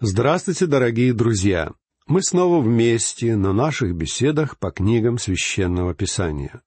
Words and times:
Здравствуйте, 0.00 0.66
дорогие 0.66 1.12
друзья! 1.12 1.72
Мы 2.06 2.22
снова 2.22 2.62
вместе 2.62 3.34
на 3.34 3.52
наших 3.52 3.96
беседах 3.96 4.56
по 4.56 4.70
книгам 4.70 5.18
Священного 5.18 5.92
Писания. 5.92 6.62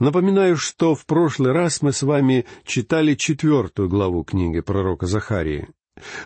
Напоминаю, 0.00 0.56
что 0.56 0.96
в 0.96 1.06
прошлый 1.06 1.52
раз 1.52 1.80
мы 1.80 1.92
с 1.92 2.02
вами 2.02 2.44
читали 2.64 3.14
четвертую 3.14 3.88
главу 3.88 4.24
книги 4.24 4.58
пророка 4.58 5.06
Захарии. 5.06 5.68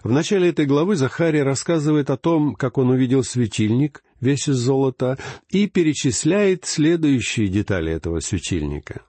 В 0.02 0.10
начале 0.10 0.48
этой 0.48 0.64
главы 0.64 0.96
Захария 0.96 1.42
рассказывает 1.42 2.08
о 2.08 2.16
том, 2.16 2.54
как 2.54 2.78
он 2.78 2.88
увидел 2.88 3.22
светильник, 3.22 4.02
весь 4.22 4.48
из 4.48 4.56
золота, 4.56 5.18
и 5.50 5.66
перечисляет 5.66 6.64
следующие 6.64 7.48
детали 7.48 7.92
этого 7.92 8.20
светильника. 8.20 9.02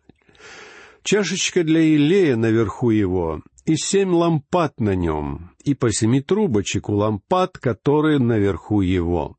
Чашечка 1.01 1.63
для 1.63 1.95
Илея 1.95 2.35
наверху 2.35 2.89
его, 2.89 3.41
и 3.67 3.75
семь 3.75 4.13
лампад 4.13 4.79
на 4.79 4.95
нем, 4.95 5.51
и 5.63 5.75
по 5.75 5.91
семи 5.91 6.21
трубочек 6.21 6.89
у 6.89 6.93
лампад, 6.95 7.57
которые 7.57 8.17
наверху 8.17 8.79
его. 8.79 9.37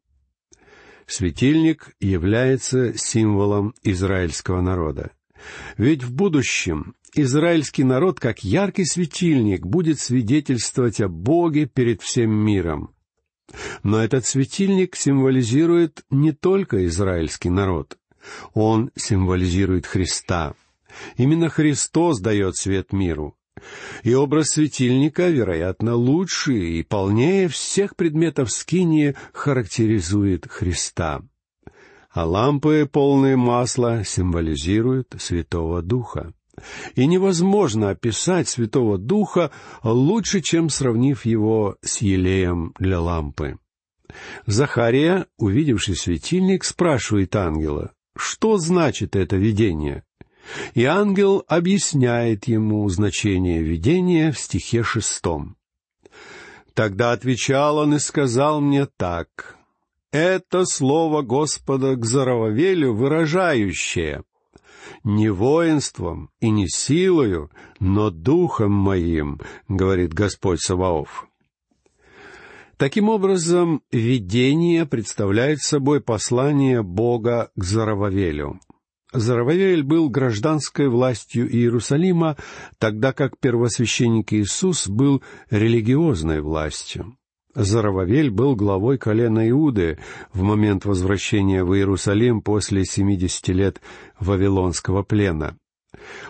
Светильник 1.07 1.95
является 1.98 2.97
символом 2.97 3.75
израильского 3.83 4.61
народа. 4.61 5.12
Ведь 5.79 6.05
в 6.05 6.12
будущем 6.12 6.95
израильский 7.15 7.85
народ, 7.85 8.21
как 8.21 8.45
яркий 8.45 8.85
светильник, 8.85 9.65
будет 9.65 9.99
свидетельствовать 9.99 11.01
о 11.01 11.09
Боге 11.09 11.65
перед 11.65 12.02
всем 12.02 12.30
миром. 12.30 12.95
Но 13.83 14.05
этот 14.05 14.27
светильник 14.27 14.95
символизирует 14.95 16.05
не 16.10 16.33
только 16.33 16.85
израильский 16.85 17.49
народ. 17.49 17.97
Он 18.52 18.91
символизирует 18.95 19.87
Христа. 19.87 20.55
Именно 21.16 21.49
Христос 21.49 22.21
дает 22.21 22.57
свет 22.57 22.93
миру. 22.93 23.38
И 24.03 24.15
образ 24.15 24.51
светильника, 24.51 25.29
вероятно, 25.29 25.95
лучше 25.95 26.55
и 26.55 26.83
полнее 26.83 27.49
всех 27.49 27.97
предметов 27.97 28.51
скинии 28.51 29.15
характеризует 29.33 30.47
Христа. 30.49 31.23
А 32.10 32.24
лампы, 32.24 32.88
полные 32.91 33.37
масла, 33.37 34.02
символизируют 34.05 35.15
Святого 35.19 35.82
Духа. 35.82 36.32
И 36.95 37.07
невозможно 37.07 37.91
описать 37.91 38.49
Святого 38.49 38.99
Духа 38.99 39.51
лучше, 39.82 40.41
чем 40.41 40.69
сравнив 40.69 41.25
его 41.25 41.77
с 41.82 41.99
елеем 41.99 42.75
для 42.79 43.01
лампы. 43.01 43.59
Захария, 44.47 45.27
увидевший 45.37 45.97
светильник, 45.97 46.65
спрашивает 46.65 47.37
ангела, 47.37 47.93
что 48.16 48.59
значит 48.59 49.15
это 49.15 49.37
видение? 49.37 50.02
И 50.74 50.85
ангел 50.85 51.45
объясняет 51.46 52.46
ему 52.46 52.88
значение 52.88 53.63
видения 53.63 54.32
в 54.32 54.38
стихе 54.38 54.82
шестом. 54.82 55.57
Тогда 56.74 57.13
отвечал 57.13 57.79
он 57.79 57.95
и 57.95 57.99
сказал 57.99 58.60
мне 58.60 58.87
так. 58.87 59.57
Это 60.10 60.65
слово 60.65 61.23
Господа 61.23 61.96
к 61.96 62.04
Зарававелю, 62.04 62.95
выражающее 62.95 64.22
«Не 65.04 65.28
воинством 65.28 66.31
и 66.41 66.50
не 66.50 66.66
силою, 66.69 67.50
но 67.78 68.10
духом 68.10 68.72
моим»,— 68.72 69.41
говорит 69.69 70.15
Господь 70.15 70.60
Саваоф. 70.60 71.28
Таким 72.78 73.09
образом, 73.09 73.82
видение 73.91 74.87
представляет 74.87 75.60
собой 75.60 76.00
послание 76.00 76.82
Бога 76.84 77.50
к 77.56 77.65
Зарававелю. 77.65 78.60
Зарававель 79.12 79.82
был 79.82 80.10
гражданской 80.10 80.88
властью 80.88 81.50
Иерусалима, 81.50 82.37
тогда 82.78 83.12
как 83.12 83.38
первосвященник 83.38 84.32
Иисус 84.34 84.87
был 84.87 85.22
религиозной 85.50 86.42
властью. 86.42 87.16
Зарававель 87.54 88.31
был 88.31 88.54
главой 88.54 88.98
колена 88.98 89.48
Иуды 89.48 89.98
в 90.32 90.42
момент 90.42 90.84
возвращения 90.84 91.64
в 91.64 91.75
Иерусалим 91.75 92.42
после 92.42 92.84
семидесяти 92.84 93.53
лет 93.53 93.81
Вавилонского 94.20 95.03
плена. 95.03 95.56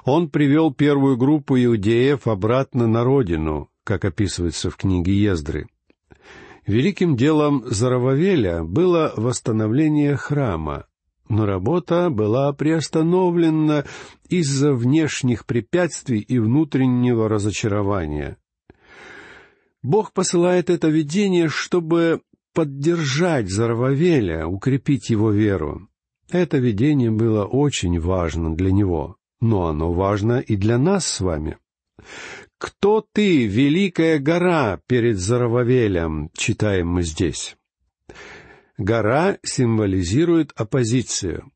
Он 0.04 0.30
привел 0.30 0.72
первую 0.72 1.16
группу 1.16 1.56
иудеев 1.56 2.28
обратно 2.28 2.86
на 2.86 3.02
родину, 3.02 3.68
как 3.84 4.04
описывается 4.04 4.70
в 4.70 4.76
книге 4.76 5.12
Ездры. 5.20 5.66
Великим 6.66 7.16
делом 7.16 7.64
Зарававеля 7.66 8.62
было 8.62 9.12
восстановление 9.16 10.16
храма, 10.16 10.86
но 11.28 11.46
работа 11.46 12.10
была 12.10 12.52
приостановлена 12.52 13.84
из-за 14.28 14.72
внешних 14.72 15.46
препятствий 15.46 16.20
и 16.20 16.38
внутреннего 16.38 17.28
разочарования. 17.28 18.38
Бог 19.82 20.12
посылает 20.12 20.70
это 20.70 20.88
видение, 20.88 21.48
чтобы 21.48 22.22
поддержать 22.52 23.48
Зарававеля, 23.50 24.46
укрепить 24.46 25.10
его 25.10 25.30
веру. 25.30 25.88
Это 26.30 26.58
видение 26.58 27.10
было 27.10 27.44
очень 27.44 28.00
важно 28.00 28.54
для 28.54 28.72
него, 28.72 29.16
но 29.40 29.68
оно 29.68 29.92
важно 29.92 30.40
и 30.40 30.56
для 30.56 30.78
нас 30.78 31.06
с 31.06 31.20
вами. 31.20 31.58
«Кто 32.58 33.04
ты, 33.12 33.46
великая 33.46 34.18
гора 34.18 34.80
перед 34.88 35.18
Зарававелем?» 35.18 36.30
читаем 36.36 36.88
мы 36.88 37.02
здесь. 37.02 37.57
Гора 38.78 39.38
символизирует 39.42 40.52
оппозицию. 40.54 41.50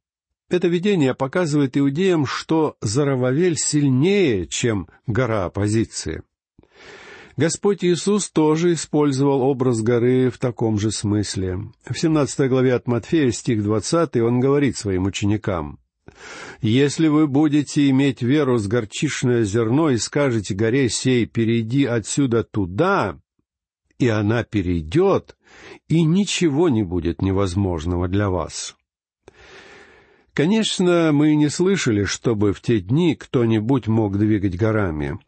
Это 0.51 0.67
видение 0.67 1.15
показывает 1.15 1.79
иудеям, 1.79 2.27
что 2.27 2.77
Зарававель 2.81 3.57
сильнее, 3.57 4.47
чем 4.49 4.89
гора 5.07 5.45
оппозиции. 5.45 6.23
Господь 7.37 7.85
Иисус 7.85 8.29
тоже 8.29 8.75
использовал 8.75 9.41
образ 9.43 9.81
горы 9.83 10.31
в 10.31 10.39
таком 10.39 10.79
же 10.79 10.91
смысле. 10.91 11.61
В 11.89 11.97
17 11.97 12.49
главе 12.51 12.75
от 12.75 12.89
Матфея, 12.89 13.31
стих 13.31 13.63
20, 13.63 14.17
он 14.17 14.41
говорит 14.41 14.77
своим 14.77 15.07
ученикам, 15.07 15.79
«Если 16.61 17.07
вы 17.07 17.29
будете 17.29 17.89
иметь 17.89 18.21
веру 18.21 18.59
с 18.59 18.67
горчишное 18.67 19.45
зерно 19.45 19.91
и 19.91 19.97
скажете 19.97 20.55
горе 20.55 20.91
сей, 20.91 21.25
перейди 21.27 21.87
отсюда 21.87 22.43
туда, 22.43 23.19
и 23.99 24.09
она 24.09 24.43
перейдет, 24.43 25.37
и 25.89 26.03
ничего 26.03 26.69
не 26.69 26.83
будет 26.83 27.23
невозможного 27.23 28.09
для 28.09 28.31
вас. 28.31 28.77
Конечно, 30.35 31.11
мы 31.13 31.35
не 31.35 31.51
слышали, 31.51 32.05
чтобы 32.05 32.53
в 32.53 32.63
те 32.63 32.81
дни 32.81 33.15
кто-нибудь 33.15 33.87
мог 33.87 34.17
двигать 34.17 34.57
горами. 34.57 35.19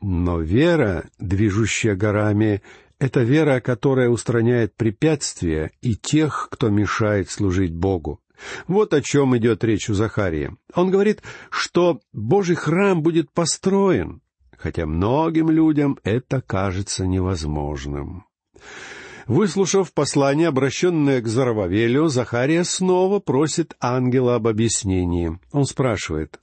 Но 0.00 0.40
вера, 0.40 1.08
движущая 1.18 1.94
горами, 1.94 2.62
это 2.98 3.22
вера, 3.22 3.60
которая 3.60 4.08
устраняет 4.08 4.74
препятствия 4.74 5.72
и 5.82 5.96
тех, 5.96 6.48
кто 6.50 6.70
мешает 6.70 7.30
служить 7.30 7.74
Богу. 7.74 8.20
Вот 8.66 8.94
о 8.94 9.02
чем 9.02 9.36
идет 9.36 9.64
речь 9.64 9.90
у 9.90 9.94
Захария. 9.94 10.56
Он 10.74 10.90
говорит, 10.90 11.22
что 11.50 12.00
Божий 12.12 12.56
храм 12.56 13.02
будет 13.02 13.30
построен, 13.32 14.22
хотя 14.56 14.86
многим 14.86 15.50
людям 15.50 15.98
это 16.04 16.40
кажется 16.40 17.06
невозможным. 17.06 18.24
Выслушав 19.28 19.92
послание, 19.92 20.48
обращенное 20.48 21.20
к 21.20 21.28
Зарававелю, 21.28 22.08
Захария 22.08 22.64
снова 22.64 23.20
просит 23.20 23.76
ангела 23.78 24.36
об 24.36 24.48
объяснении. 24.48 25.38
Он 25.52 25.66
спрашивает, 25.66 26.40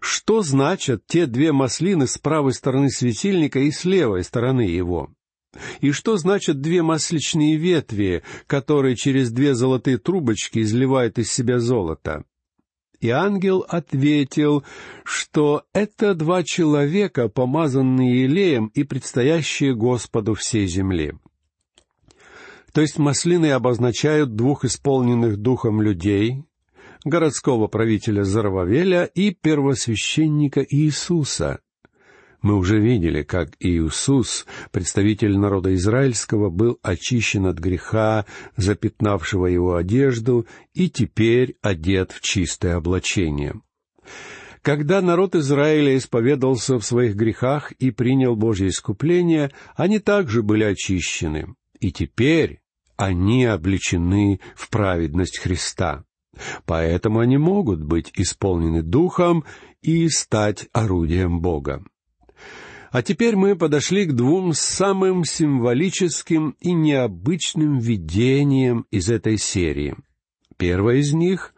что 0.00 0.42
значат 0.42 1.06
те 1.06 1.26
две 1.26 1.52
маслины 1.52 2.08
с 2.08 2.18
правой 2.18 2.52
стороны 2.52 2.90
светильника 2.90 3.60
и 3.60 3.70
с 3.70 3.84
левой 3.84 4.24
стороны 4.24 4.62
его? 4.62 5.10
И 5.80 5.92
что 5.92 6.16
значат 6.16 6.60
две 6.60 6.82
масличные 6.82 7.56
ветви, 7.56 8.24
которые 8.48 8.96
через 8.96 9.30
две 9.30 9.54
золотые 9.54 9.96
трубочки 9.96 10.58
изливают 10.58 11.20
из 11.20 11.30
себя 11.32 11.60
золото? 11.60 12.24
И 12.98 13.08
ангел 13.08 13.64
ответил, 13.68 14.64
что 15.04 15.62
это 15.72 16.12
два 16.16 16.42
человека, 16.42 17.28
помазанные 17.28 18.24
елеем 18.24 18.66
и 18.74 18.82
предстоящие 18.82 19.76
Господу 19.76 20.34
всей 20.34 20.66
земли. 20.66 21.14
То 22.76 22.82
есть 22.82 22.98
маслины 22.98 23.52
обозначают 23.52 24.36
двух 24.36 24.66
исполненных 24.66 25.38
духом 25.38 25.80
людей, 25.80 26.44
городского 27.06 27.68
правителя 27.68 28.22
Зарававеля 28.22 29.04
и 29.04 29.30
первосвященника 29.30 30.60
Иисуса. 30.60 31.60
Мы 32.42 32.54
уже 32.54 32.78
видели, 32.78 33.22
как 33.22 33.52
Иисус, 33.60 34.44
представитель 34.72 35.38
народа 35.38 35.72
израильского, 35.72 36.50
был 36.50 36.78
очищен 36.82 37.46
от 37.46 37.58
греха, 37.58 38.26
запятнавшего 38.58 39.46
его 39.46 39.76
одежду, 39.76 40.46
и 40.74 40.90
теперь 40.90 41.56
одет 41.62 42.12
в 42.12 42.20
чистое 42.20 42.76
облачение. 42.76 43.54
Когда 44.60 45.00
народ 45.00 45.34
Израиля 45.34 45.96
исповедался 45.96 46.78
в 46.78 46.84
своих 46.84 47.14
грехах 47.14 47.72
и 47.72 47.90
принял 47.90 48.36
Божье 48.36 48.68
искупление, 48.68 49.50
они 49.76 49.98
также 49.98 50.42
были 50.42 50.64
очищены, 50.64 51.54
и 51.80 51.90
теперь 51.90 52.60
они 52.96 53.44
обличены 53.44 54.40
в 54.54 54.70
праведность 54.70 55.38
Христа. 55.38 56.04
Поэтому 56.64 57.20
они 57.20 57.38
могут 57.38 57.82
быть 57.82 58.10
исполнены 58.14 58.82
Духом 58.82 59.44
и 59.80 60.08
стать 60.08 60.68
орудием 60.72 61.40
Бога. 61.40 61.82
А 62.90 63.02
теперь 63.02 63.36
мы 63.36 63.56
подошли 63.56 64.06
к 64.06 64.12
двум 64.12 64.52
самым 64.52 65.24
символическим 65.24 66.56
и 66.60 66.72
необычным 66.72 67.78
видениям 67.78 68.86
из 68.90 69.10
этой 69.10 69.38
серии. 69.38 69.96
Первое 70.56 70.96
из 70.96 71.12
них 71.12 71.54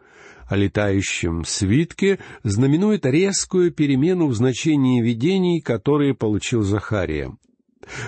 о 0.47 0.57
летающем 0.57 1.45
свитке 1.45 2.19
знаменует 2.43 3.05
резкую 3.05 3.71
перемену 3.71 4.27
в 4.27 4.33
значении 4.33 5.01
видений, 5.01 5.61
которые 5.61 6.15
получил 6.15 6.63
Захария. 6.63 7.31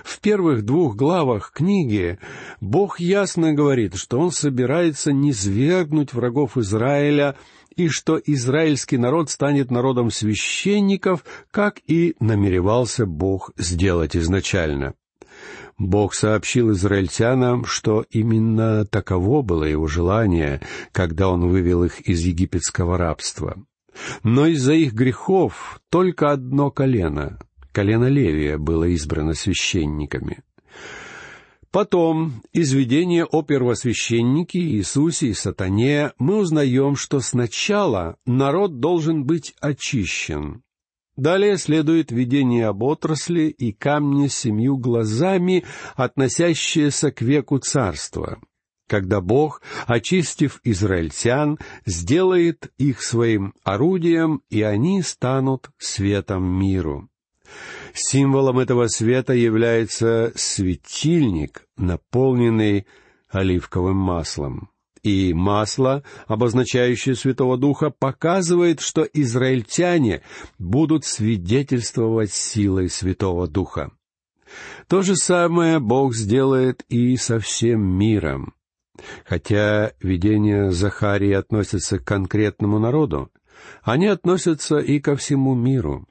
В 0.04 0.20
первых 0.20 0.64
двух 0.64 0.96
главах 0.96 1.52
книги 1.52 2.20
Бог 2.60 3.00
ясно 3.00 3.54
говорит, 3.54 3.96
что 3.96 4.20
Он 4.20 4.32
собирается 4.32 5.12
низвергнуть 5.12 6.14
врагов 6.14 6.58
Израиля 6.58 7.36
и 7.76 7.88
что 7.88 8.20
израильский 8.24 8.98
народ 8.98 9.30
станет 9.30 9.72
народом 9.72 10.12
священников, 10.12 11.24
как 11.52 11.80
и 11.88 12.16
намеревался 12.20 13.06
Бог 13.06 13.52
сделать 13.58 14.16
изначально. 14.16 14.94
Бог 15.78 16.14
сообщил 16.14 16.72
израильтянам, 16.74 17.66
что 17.66 18.06
именно 18.12 18.86
таково 18.86 19.42
было 19.42 19.64
его 19.64 19.88
желание, 19.88 20.62
когда 20.92 21.30
он 21.30 21.48
вывел 21.48 21.84
их 21.84 22.02
из 22.02 22.22
египетского 22.22 22.98
рабства. 22.98 23.58
Но 24.24 24.46
из-за 24.48 24.74
их 24.74 24.94
грехов 24.94 25.82
только 25.90 26.32
одно 26.32 26.72
колено, 26.72 27.40
колено 27.72 28.08
Левия, 28.08 28.58
было 28.58 28.86
избрано 28.86 29.34
священниками. 29.34 30.44
Потом, 31.72 32.44
из 32.52 32.74
видения 32.74 33.24
о 33.24 33.44
первосвященнике 33.44 34.60
Иисусе 34.60 35.28
и 35.28 35.34
Сатане, 35.34 36.12
мы 36.20 36.38
узнаем, 36.38 36.98
что 36.98 37.22
сначала 37.22 38.18
народ 38.26 38.80
должен 38.80 39.24
быть 39.24 39.54
очищен. 39.62 40.64
Далее 41.16 41.58
следует 41.58 42.12
видение 42.12 42.68
об 42.68 42.84
отрасли 42.84 43.44
и 43.44 43.72
камне 43.72 44.28
семью 44.28 44.78
глазами, 44.78 45.64
относящееся 45.96 47.12
к 47.12 47.22
веку 47.22 47.60
царства, 47.60 48.40
когда 48.88 49.22
Бог, 49.22 49.62
очистив 49.88 50.60
израильтян, 50.64 51.58
сделает 51.86 52.74
их 52.78 53.02
своим 53.02 53.54
орудием, 53.64 54.42
и 54.50 54.62
они 54.62 55.02
станут 55.02 55.70
светом 55.78 56.44
миру. 56.44 57.11
Символом 57.94 58.60
этого 58.60 58.88
света 58.88 59.34
является 59.34 60.32
светильник, 60.36 61.68
наполненный 61.78 62.86
оливковым 63.30 63.98
маслом. 63.98 64.70
И 65.04 65.34
масло, 65.34 66.04
обозначающее 66.28 67.16
Святого 67.16 67.58
Духа, 67.58 67.90
показывает, 67.90 68.82
что 68.82 69.02
израильтяне 69.02 70.22
будут 70.60 71.06
свидетельствовать 71.06 72.32
силой 72.32 72.90
Святого 72.90 73.48
Духа. 73.48 73.92
То 74.88 75.02
же 75.02 75.16
самое 75.16 75.80
Бог 75.80 76.14
сделает 76.14 76.84
и 76.88 77.16
со 77.18 77.40
всем 77.40 77.82
миром. 77.82 78.54
Хотя 79.26 79.94
видения 80.02 80.70
Захарии 80.72 81.32
относятся 81.32 81.98
к 81.98 82.04
конкретному 82.06 82.78
народу, 82.78 83.32
они 83.82 84.08
относятся 84.08 84.78
и 84.78 85.00
ко 85.00 85.16
всему 85.16 85.56
миру. 85.56 86.08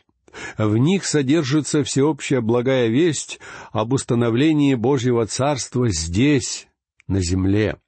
В 0.59 0.77
них 0.77 1.05
содержится 1.05 1.82
всеобщая 1.85 2.41
благая 2.41 2.88
весть 2.88 3.41
об 3.73 3.93
установлении 3.93 4.75
Божьего 4.75 5.27
Царства 5.27 5.88
здесь, 5.88 6.69
на 7.06 7.21
земле. 7.21 7.79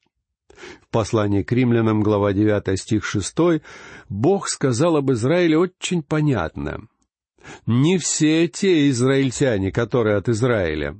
В 0.83 0.89
послании 0.91 1.43
к 1.43 1.53
римлянам, 1.53 2.03
глава 2.03 2.33
9, 2.33 2.79
стих 2.79 3.05
6, 3.05 3.62
Бог 4.09 4.49
сказал 4.49 4.97
об 4.97 5.11
Израиле 5.12 5.59
очень 5.59 6.03
понятно. 6.03 6.89
«Не 7.67 7.99
все 7.99 8.47
те 8.47 8.88
израильтяне, 8.91 9.73
которые 9.73 10.17
от 10.17 10.29
Израиля». 10.29 10.99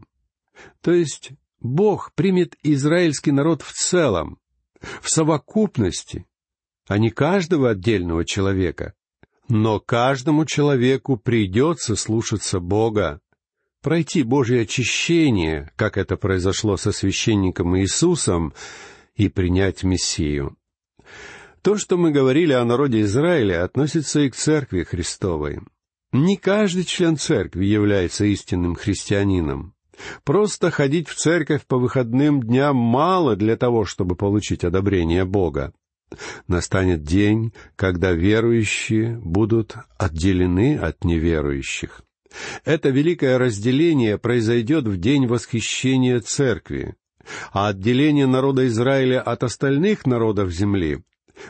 То 0.81 0.93
есть 0.93 1.33
Бог 1.61 2.13
примет 2.15 2.57
израильский 2.63 3.31
народ 3.31 3.63
в 3.63 3.73
целом, 3.73 4.39
в 5.01 5.09
совокупности, 5.09 6.27
а 6.89 6.99
не 6.99 7.11
каждого 7.11 7.71
отдельного 7.71 8.25
человека. 8.25 8.95
Но 9.55 9.81
каждому 9.81 10.47
человеку 10.47 11.19
придется 11.19 11.95
слушаться 11.95 12.59
Бога, 12.59 13.21
пройти 13.83 14.23
Божье 14.23 14.63
очищение, 14.63 15.71
как 15.77 15.99
это 15.99 16.17
произошло 16.17 16.79
со 16.79 16.91
священником 16.91 17.77
Иисусом, 17.77 18.55
и 19.15 19.29
принять 19.29 19.83
Мессию. 19.83 20.57
То, 21.61 21.77
что 21.77 21.99
мы 21.99 22.13
говорили 22.13 22.55
о 22.55 22.65
народе 22.65 23.03
Израиля, 23.03 23.63
относится 23.63 24.21
и 24.21 24.31
к 24.31 24.37
Церкви 24.37 24.85
Христовой. 24.85 25.61
Не 26.13 26.39
каждый 26.39 26.85
член 26.85 27.19
Церкви 27.19 27.67
является 27.67 28.25
истинным 28.25 28.75
христианином. 28.75 29.75
Просто 30.25 30.71
ходить 30.71 31.11
в 31.11 31.15
церковь 31.15 31.67
по 31.67 31.77
выходным 31.77 32.43
дням 32.43 32.77
мало 32.77 33.37
для 33.37 33.59
того, 33.59 33.85
чтобы 33.85 34.17
получить 34.17 34.65
одобрение 34.65 35.27
Бога. 35.27 35.75
Настанет 36.49 37.03
день, 37.03 37.53
когда 37.77 38.13
верующие 38.13 39.19
будут 39.19 39.77
отделены 39.99 40.77
от 40.77 41.05
неверующих. 41.05 42.03
Это 42.65 42.89
великое 42.89 43.39
разделение 43.39 44.19
произойдет 44.19 44.87
в 44.87 44.97
день 44.99 45.27
восхищения 45.27 46.21
церкви, 46.21 46.95
а 47.53 47.69
отделение 47.69 48.27
народа 48.27 48.67
Израиля 48.67 49.21
от 49.21 49.43
остальных 49.45 50.07
народов 50.07 50.51
земли 50.51 51.03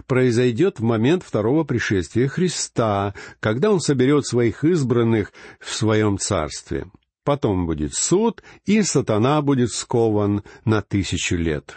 произойдет 0.07 0.79
в 0.79 0.83
момент 0.83 1.23
второго 1.23 1.65
пришествия 1.65 2.29
Христа, 2.29 3.15
когда 3.41 3.71
Он 3.71 3.81
соберет 3.81 4.27
своих 4.27 4.65
избранных 4.65 5.33
в 5.61 5.73
своем 5.75 6.19
царстве. 6.19 6.87
Потом 7.25 7.67
будет 7.67 7.95
суд, 7.95 8.43
и 8.65 8.83
сатана 8.83 9.43
будет 9.43 9.71
скован 9.71 10.43
на 10.65 10.83
тысячу 10.83 11.37
лет. 11.37 11.77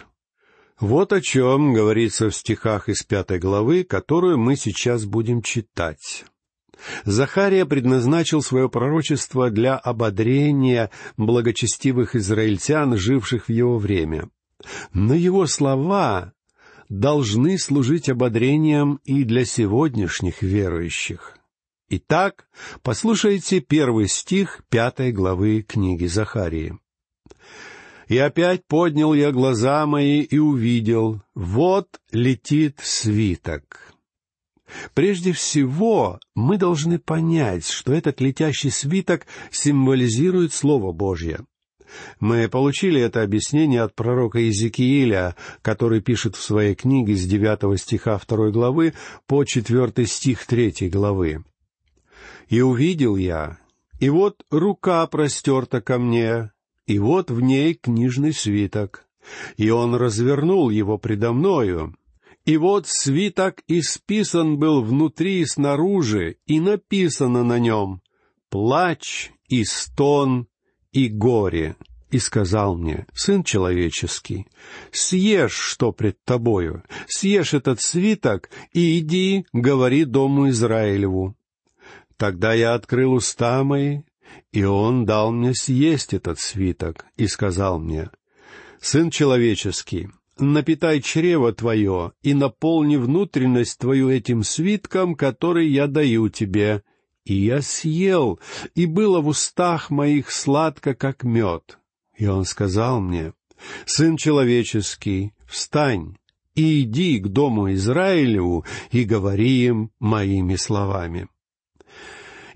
Вот 0.80 1.13
о 1.13 1.22
чем 1.22 1.74
говорится 1.74 2.30
в 2.30 2.36
стихах 2.36 2.89
из 2.89 3.04
пятой 3.04 3.39
главы, 3.39 3.83
которую 3.83 4.38
мы 4.38 4.57
сейчас 4.57 5.06
будем 5.06 5.42
читать. 5.42 6.25
Захария 7.06 7.66
предназначил 7.66 8.42
свое 8.42 8.69
пророчество 8.69 9.50
для 9.50 9.77
ободрения 9.77 10.92
благочестивых 11.16 12.16
израильтян, 12.16 12.98
живших 12.98 13.48
в 13.48 13.51
его 13.51 13.77
время. 13.77 14.30
Но 14.94 15.13
его 15.13 15.48
слова 15.48 16.33
должны 16.89 17.57
служить 17.57 18.10
ободрением 18.10 19.00
и 19.06 19.24
для 19.24 19.45
сегодняшних 19.45 20.42
верующих. 20.42 21.38
Итак, 21.89 22.48
послушайте 22.81 23.60
первый 23.60 24.07
стих 24.07 24.62
пятой 24.69 25.12
главы 25.12 25.62
книги 25.62 26.06
Захарии. 26.06 26.77
И 28.07 28.18
опять 28.18 28.66
поднял 28.68 29.13
я 29.13 29.31
глаза 29.31 29.86
мои 29.86 30.22
и 30.22 30.38
увидел, 30.38 31.22
вот 31.34 31.88
летит 32.12 32.80
свиток. 32.82 33.94
Прежде 34.94 35.32
всего, 35.32 36.20
мы 36.36 36.58
должны 36.58 37.00
понять, 37.00 37.68
что 37.68 37.94
этот 37.94 38.22
летящий 38.22 38.72
свиток 38.72 39.25
символизирует 39.51 40.53
Слово 40.53 40.91
Божье. 40.91 41.39
Мы 42.20 42.50
получили 42.50 43.00
это 43.00 43.22
объяснение 43.22 43.82
от 43.82 43.96
пророка 43.96 44.39
Иезекииля, 44.39 45.36
который 45.62 46.01
пишет 46.01 46.36
в 46.36 46.44
своей 46.44 46.75
книге 46.75 47.15
с 47.15 47.25
девятого 47.25 47.77
стиха 47.77 48.18
второй 48.18 48.51
главы 48.51 48.94
по 49.27 49.44
четвертый 49.46 50.08
стих 50.08 50.46
третьей 50.46 50.89
главы. 50.89 51.44
«И 52.50 52.62
увидел 52.62 53.15
я, 53.15 53.60
и 54.00 54.10
вот 54.10 54.44
рука 54.51 55.06
простерта 55.08 55.80
ко 55.82 55.98
мне, 55.98 56.51
и 56.88 57.00
вот 57.00 57.32
в 57.32 57.42
ней 57.42 57.74
книжный 57.74 58.34
свиток. 58.34 59.06
И 59.58 59.70
он 59.70 59.96
развернул 59.96 60.70
его 60.70 60.98
предо 60.98 61.34
мною. 61.34 61.96
И 62.46 62.58
вот 62.58 62.88
свиток 62.88 63.63
исписан 63.68 64.60
был 64.60 64.84
внутри 64.84 65.42
и 65.42 65.46
снаружи, 65.46 66.38
и 66.46 66.60
написано 66.60 67.44
на 67.44 67.58
нем 67.58 68.01
«Плач 68.50 69.32
и 69.48 69.63
стон 69.63 70.48
и 70.92 71.08
горе». 71.08 71.75
И 72.12 72.20
сказал 72.20 72.77
мне, 72.77 73.08
«Сын 73.13 73.44
человеческий, 73.44 74.48
съешь, 74.92 75.56
что 75.58 75.92
пред 75.92 76.24
тобою, 76.24 76.84
съешь 77.08 77.56
этот 77.56 77.82
свиток 77.82 78.51
и 78.74 79.00
иди, 79.00 79.46
говори 79.51 80.06
дому 80.06 80.50
Израилеву». 80.50 81.36
Тогда 82.15 82.54
я 82.54 82.75
открыл 82.75 83.13
уста 83.13 83.63
мои, 83.63 84.04
и 84.51 84.63
он 84.63 85.05
дал 85.05 85.32
мне 85.32 85.53
съесть 85.53 86.13
этот 86.13 86.39
свиток 86.39 87.05
и 87.17 87.27
сказал 87.27 87.79
мне, 87.79 88.10
«Сын 88.79 89.10
человеческий, 89.10 90.10
напитай 90.38 91.01
чрево 91.01 91.53
твое 91.53 92.13
и 92.22 92.34
наполни 92.34 92.98
внутренность 92.98 93.79
твою 93.79 94.10
этим 94.10 94.44
свитком, 94.44 95.15
который 95.15 95.67
я 95.67 95.88
даю 95.88 96.29
тебе». 96.29 96.84
И 97.25 97.34
я 97.34 97.63
съел, 97.63 98.39
и 98.75 98.86
было 98.86 99.20
в 99.20 99.27
устах 99.27 99.89
моих 99.89 100.29
сладко, 100.29 100.94
как 100.94 101.24
мед. 101.24 101.79
И 102.15 102.27
он 102.27 102.46
сказал 102.46 103.01
мне, 103.01 103.34
«Сын 103.88 104.15
человеческий, 104.15 105.34
встань 105.48 106.17
и 106.53 106.84
иди 106.84 107.20
к 107.20 107.27
дому 107.27 107.74
Израилеву 107.74 108.63
и 108.91 109.05
говори 109.05 109.65
им 109.65 109.91
моими 110.00 110.55
словами». 110.55 111.27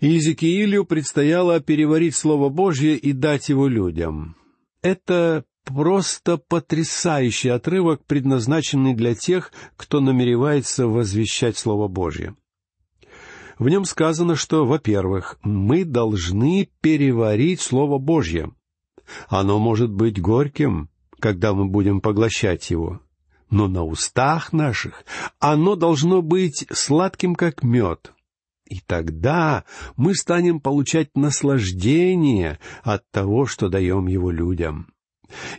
Иезекиилю 0.01 0.86
предстояло 0.86 1.60
переварить 1.60 2.15
Слово 2.15 2.50
Божье 2.50 2.96
и 2.96 3.12
дать 3.12 3.50
его 3.50 3.68
людям. 3.68 4.36
Это 4.82 5.44
просто 5.65 6.38
потрясающий 6.38 7.50
отрывок, 7.50 8.06
предназначенный 8.06 8.94
для 8.94 9.13
тех, 9.13 9.51
кто 9.75 10.00
намеревается 10.00 10.88
возвещать 10.88 11.58
Слово 11.58 11.88
Божье. 11.89 12.36
В 13.58 13.68
нем 13.68 13.84
сказано, 13.84 14.36
что, 14.36 14.65
во-первых, 14.65 15.38
мы 15.44 15.84
должны 15.84 16.70
переварить 16.79 17.60
Слово 17.60 17.98
Божье. 17.98 18.51
Оно 19.27 19.60
может 19.60 19.91
быть 19.91 20.22
горьким, 20.22 20.89
когда 21.20 21.53
мы 21.53 21.65
будем 21.65 22.00
поглощать 22.00 22.70
его, 22.70 23.01
но 23.50 23.68
на 23.68 23.84
устах 23.84 24.53
наших 24.53 25.03
оно 25.39 25.75
должно 25.75 26.22
быть 26.22 26.65
сладким, 26.72 27.36
как 27.36 27.63
мед. 27.63 28.13
И 28.69 28.81
тогда 28.85 29.63
мы 29.97 30.13
станем 30.15 30.59
получать 30.59 31.09
наслаждение 31.15 32.59
от 32.83 33.03
того, 33.11 33.45
что 33.45 33.67
даем 33.67 34.07
его 34.07 34.31
людям. 34.31 34.88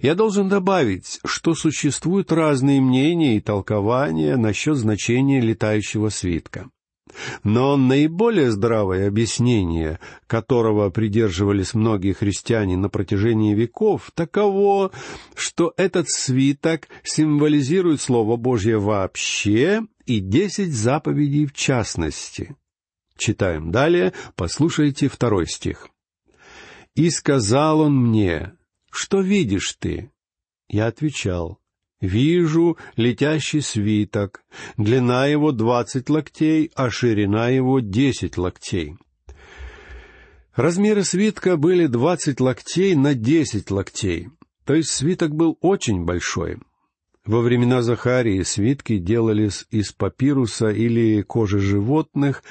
Я 0.00 0.14
должен 0.14 0.49
добавить, 0.49 1.21
что 1.25 1.55
существуют 1.55 2.33
разные 2.33 2.81
мнения 2.81 3.37
и 3.37 3.40
толкования 3.40 4.37
насчет 4.37 4.76
значения 4.76 5.40
летающего 5.40 6.09
свитка. 6.09 6.71
Но 7.43 7.76
наиболее 7.76 8.50
здравое 8.52 9.09
объяснение, 9.09 9.99
которого 10.29 10.90
придерживались 10.90 11.75
многие 11.75 12.12
христиане 12.12 12.76
на 12.76 12.88
протяжении 12.88 13.55
веков, 13.55 14.11
таково, 14.14 14.93
что 15.35 15.73
этот 15.76 16.09
свиток 16.09 16.88
символизирует 17.02 18.00
Слово 18.00 18.37
Божье 18.37 18.79
вообще 18.79 19.83
и 20.07 20.21
десять 20.21 20.73
заповедей 20.73 21.47
в 21.47 21.52
частности. 21.52 22.55
Читаем 23.21 23.71
далее, 23.71 24.15
послушайте 24.35 25.09
второй 25.09 25.47
стих. 25.47 25.89
«И 26.95 27.11
сказал 27.11 27.81
он 27.81 27.95
мне, 27.95 28.55
что 28.91 29.21
видишь 29.21 29.77
ты? 29.79 30.11
Я 30.71 30.87
отвечал, 30.87 31.59
вижу 32.00 32.79
летящий 32.97 33.61
свиток, 33.61 34.43
длина 34.79 35.27
его 35.27 35.53
двадцать 35.53 36.09
локтей, 36.09 36.71
а 36.75 36.89
ширина 36.89 37.50
его 37.50 37.81
десять 37.81 38.39
локтей. 38.39 38.97
Размеры 40.55 41.05
свитка 41.05 41.59
были 41.59 41.89
двадцать 41.89 42.41
локтей 42.41 42.95
на 42.95 43.12
десять 43.12 43.71
локтей, 43.71 44.31
то 44.65 44.73
есть 44.73 44.89
свиток 44.89 45.35
был 45.35 45.59
очень 45.61 46.07
большой. 46.07 46.57
Во 47.27 47.43
времена 47.43 47.83
Захарии 47.83 48.43
свитки 48.43 48.97
делались 48.97 49.67
из 49.71 49.93
папируса 49.93 50.71
или 50.71 51.21
кожи 51.21 51.59
животных, 51.59 52.43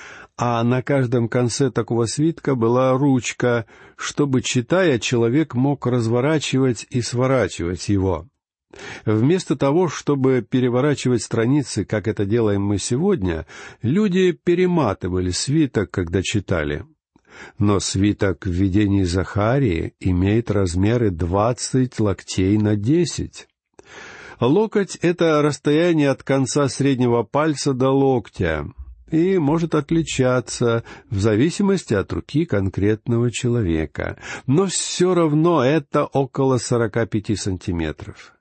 а 0.41 0.63
на 0.63 0.81
каждом 0.81 1.27
конце 1.27 1.69
такого 1.69 2.05
свитка 2.05 2.55
была 2.55 2.97
ручка, 2.97 3.65
чтобы, 3.97 4.41
читая, 4.41 4.97
человек 4.97 5.53
мог 5.53 5.85
разворачивать 5.85 6.87
и 6.89 7.01
сворачивать 7.01 7.89
его. 7.89 8.25
Вместо 9.05 9.57
того, 9.57 9.89
чтобы 9.89 10.41
переворачивать 10.49 11.23
страницы, 11.23 11.83
как 11.83 12.07
это 12.07 12.25
делаем 12.25 12.61
мы 12.61 12.77
сегодня, 12.77 13.47
люди 13.81 14.31
перематывали 14.31 15.31
свиток, 15.31 15.91
когда 15.91 16.21
читали. 16.23 16.85
Но 17.57 17.81
свиток 17.81 18.45
в 18.45 18.51
видении 18.51 19.03
Захарии 19.03 19.93
имеет 19.99 20.51
размеры 20.51 21.11
двадцать 21.11 21.99
локтей 21.99 22.57
на 22.57 22.77
десять. 22.77 23.49
Локоть— 24.39 24.95
это 25.01 25.41
расстояние 25.41 26.11
от 26.11 26.23
конца 26.23 26.69
среднего 26.69 27.23
пальца 27.23 27.73
до 27.73 27.89
локтя 27.89 28.69
и 29.11 29.37
может 29.37 29.75
отличаться 29.75 30.83
в 31.09 31.19
зависимости 31.19 31.93
от 31.93 32.11
руки 32.13 32.45
конкретного 32.45 33.31
человека. 33.31 34.17
Но 34.47 34.67
все 34.67 35.13
равно 35.13 35.63
это 35.63 36.05
около 36.05 36.57
сорока 36.57 37.05
пяти 37.05 37.35
сантиметров. 37.35 38.33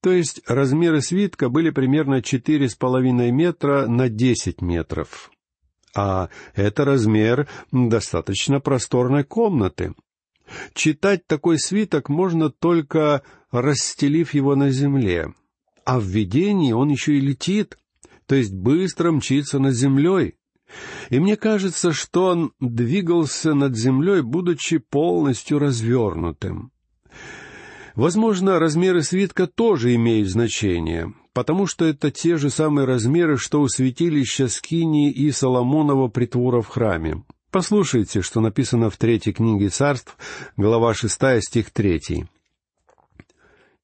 То 0.00 0.10
есть 0.10 0.42
размеры 0.46 1.02
свитка 1.02 1.48
были 1.48 1.70
примерно 1.70 2.22
четыре 2.22 2.68
с 2.68 2.74
половиной 2.74 3.30
метра 3.30 3.86
на 3.86 4.08
десять 4.08 4.62
метров. 4.62 5.30
А 5.94 6.28
это 6.54 6.84
размер 6.84 7.48
достаточно 7.72 8.60
просторной 8.60 9.24
комнаты. 9.24 9.94
Читать 10.74 11.26
такой 11.26 11.58
свиток 11.58 12.08
можно 12.08 12.50
только 12.50 13.22
расстелив 13.52 14.34
его 14.34 14.56
на 14.56 14.70
земле 14.70 15.32
а 15.90 15.98
в 15.98 16.04
видении 16.04 16.70
он 16.70 16.88
еще 16.88 17.14
и 17.14 17.20
летит, 17.20 17.76
то 18.30 18.36
есть 18.36 18.52
быстро 18.52 19.10
мчится 19.10 19.58
над 19.58 19.74
землей. 19.74 20.36
И 21.08 21.18
мне 21.18 21.34
кажется, 21.34 21.92
что 21.92 22.26
он 22.26 22.52
двигался 22.60 23.54
над 23.54 23.76
землей, 23.76 24.22
будучи 24.22 24.78
полностью 24.78 25.58
развернутым. 25.58 26.70
Возможно, 27.96 28.60
размеры 28.60 29.02
свитка 29.02 29.48
тоже 29.48 29.96
имеют 29.96 30.28
значение, 30.28 31.12
потому 31.32 31.66
что 31.66 31.84
это 31.84 32.12
те 32.12 32.36
же 32.36 32.50
самые 32.50 32.86
размеры, 32.86 33.36
что 33.36 33.62
у 33.62 33.66
святилища 33.66 34.46
Скинии 34.46 35.10
и 35.10 35.32
Соломонова 35.32 36.06
притвора 36.06 36.62
в 36.62 36.68
храме. 36.68 37.24
Послушайте, 37.50 38.22
что 38.22 38.40
написано 38.40 38.90
в 38.90 38.96
третьей 38.96 39.32
книге 39.32 39.70
царств, 39.70 40.16
глава 40.56 40.94
шестая, 40.94 41.40
стих 41.40 41.72
третий 41.72 42.26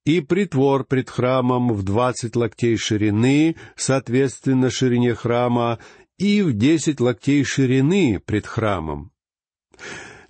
и 0.07 0.21
притвор 0.21 0.85
пред 0.85 1.11
храмом 1.11 1.73
в 1.73 1.83
двадцать 1.83 2.37
локтей 2.37 2.77
ширины, 2.77 3.57
соответственно 3.75 4.71
ширине 4.71 5.15
храма, 5.15 5.81
и 6.17 6.43
в 6.43 6.57
десять 6.57 7.01
локтей 7.01 7.43
ширины 7.45 8.23
пред 8.25 8.47
храмом. 8.47 9.11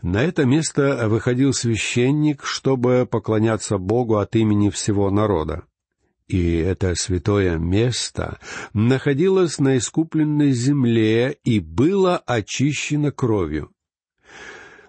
На 0.00 0.25
это 0.25 0.47
место 0.47 1.09
выходил 1.09 1.52
священник, 1.52 2.45
чтобы 2.45 3.06
поклоняться 3.09 3.76
Богу 3.76 4.16
от 4.16 4.35
имени 4.35 4.71
всего 4.71 5.11
народа. 5.11 5.64
И 6.26 6.56
это 6.56 6.95
святое 6.95 7.59
место 7.59 8.38
находилось 8.73 9.59
на 9.59 9.76
искупленной 9.76 10.52
земле 10.52 11.37
и 11.45 11.61
было 11.61 12.16
очищено 12.16 13.12
кровью. 13.12 13.71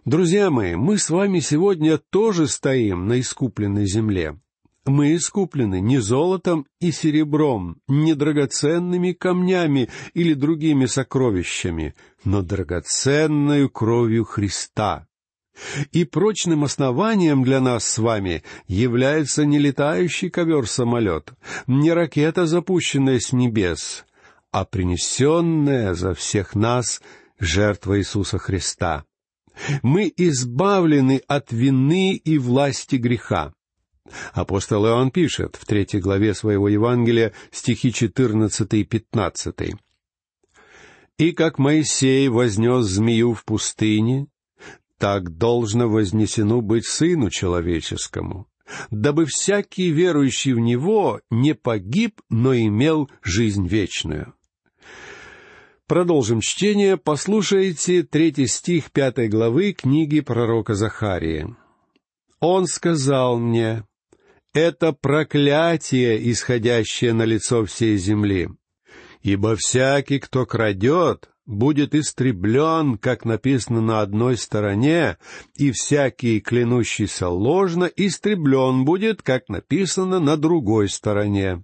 Друзья 0.05 0.49
мои, 0.49 0.75
мы 0.75 0.97
с 0.97 1.09
вами 1.09 1.41
сегодня 1.41 1.97
тоже 1.97 2.47
стоим 2.47 3.07
на 3.07 3.19
искупленной 3.19 3.85
земле. 3.85 4.39
Мы 4.87 5.15
искуплены 5.15 5.81
не 5.81 5.99
золотом 5.99 6.65
и 6.79 6.93
серебром, 6.93 7.81
не 7.89 8.15
драгоценными 8.15 9.11
камнями 9.11 9.89
или 10.13 10.33
другими 10.33 10.85
сокровищами, 10.85 11.93
но 12.23 12.41
драгоценную 12.41 13.69
кровью 13.69 14.23
Христа. 14.23 15.05
И 15.91 16.05
прочным 16.05 16.63
основанием 16.63 17.43
для 17.43 17.59
нас 17.59 17.85
с 17.85 17.97
вами 17.97 18.43
является 18.67 19.43
не 19.43 19.59
летающий 19.59 20.29
ковер-самолет, 20.29 21.33
не 21.65 21.91
ракета, 21.91 22.45
запущенная 22.45 23.19
с 23.19 23.33
небес, 23.33 24.05
а 24.51 24.63
принесенная 24.63 25.95
за 25.95 26.13
всех 26.13 26.55
нас 26.55 27.01
жертва 27.39 27.99
Иисуса 27.99 28.37
Христа. 28.37 29.03
Мы 29.81 30.13
избавлены 30.15 31.21
от 31.27 31.51
вины 31.51 32.13
и 32.13 32.37
власти 32.37 32.95
греха. 32.95 33.53
Апостол 34.33 34.85
Иоанн 34.85 35.11
пишет 35.11 35.57
в 35.59 35.65
третьей 35.65 35.99
главе 35.99 36.33
своего 36.33 36.69
Евангелия 36.69 37.33
стихи 37.51 37.91
14 37.91 38.73
и 38.73 38.83
15. 38.83 39.55
«И 41.17 41.31
как 41.31 41.57
Моисей 41.57 42.27
вознес 42.29 42.85
змею 42.85 43.33
в 43.33 43.43
пустыне, 43.43 44.27
так 44.97 45.37
должно 45.37 45.89
вознесено 45.89 46.61
быть 46.61 46.85
Сыну 46.85 47.29
Человеческому, 47.29 48.47
дабы 48.91 49.25
всякий 49.25 49.89
верующий 49.89 50.53
в 50.53 50.59
Него 50.59 51.21
не 51.29 51.53
погиб, 51.53 52.21
но 52.29 52.55
имел 52.55 53.09
жизнь 53.23 53.67
вечную». 53.67 54.33
Продолжим 55.87 56.41
чтение. 56.41 56.97
Послушайте 56.97 58.03
третий 58.03 58.47
стих 58.47 58.91
пятой 58.91 59.29
главы 59.29 59.71
книги 59.71 60.19
пророка 60.19 60.75
Захарии. 60.75 61.55
«Он 62.41 62.67
сказал 62.67 63.39
мне, 63.39 63.86
это 64.57 64.91
проклятие, 64.91 66.31
исходящее 66.31 67.13
на 67.13 67.23
лицо 67.23 67.63
всей 67.65 67.97
земли. 67.97 68.49
Ибо 69.21 69.55
всякий, 69.55 70.19
кто 70.19 70.45
крадет, 70.45 71.29
будет 71.45 71.93
истреблен, 71.93 72.97
как 72.97 73.23
написано 73.23 73.81
на 73.81 74.01
одной 74.01 74.35
стороне, 74.35 75.17
и 75.55 75.71
всякий, 75.71 76.41
клянущийся 76.41 77.29
ложно, 77.29 77.85
истреблен 77.85 78.83
будет, 78.83 79.21
как 79.21 79.47
написано 79.47 80.19
на 80.19 80.37
другой 80.37 80.89
стороне. 80.89 81.63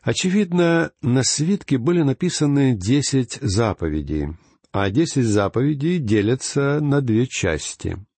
Очевидно, 0.00 0.92
на 1.02 1.22
свитке 1.22 1.78
были 1.78 2.02
написаны 2.02 2.74
десять 2.74 3.38
заповедей, 3.40 4.28
а 4.72 4.90
десять 4.90 5.26
заповедей 5.26 5.98
делятся 5.98 6.80
на 6.80 7.00
две 7.02 7.26
части— 7.26 7.98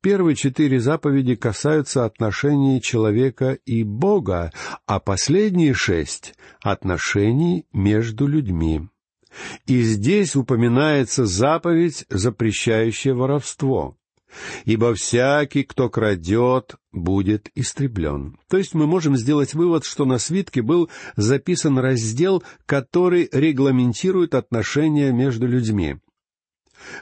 Первые 0.00 0.36
четыре 0.36 0.80
заповеди 0.80 1.34
касаются 1.34 2.04
отношений 2.04 2.80
человека 2.80 3.58
и 3.64 3.82
Бога, 3.84 4.52
а 4.86 5.00
последние 5.00 5.74
шесть— 5.74 6.34
отношений 6.62 7.66
между 7.72 8.26
людьми. 8.26 8.88
И 9.66 9.82
здесь 9.82 10.36
упоминается 10.36 11.24
заповедь, 11.24 12.04
запрещающая 12.08 13.14
воровство. 13.14 13.96
«Ибо 14.64 14.94
всякий, 14.94 15.62
кто 15.62 15.90
крадет, 15.90 16.76
будет 16.90 17.50
истреблен». 17.54 18.38
То 18.48 18.56
есть 18.56 18.72
мы 18.72 18.86
можем 18.86 19.14
сделать 19.14 19.52
вывод, 19.52 19.84
что 19.84 20.06
на 20.06 20.16
свитке 20.18 20.62
был 20.62 20.88
записан 21.16 21.78
раздел, 21.78 22.42
который 22.64 23.28
регламентирует 23.30 24.34
отношения 24.34 25.12
между 25.12 25.46
людьми. 25.46 25.98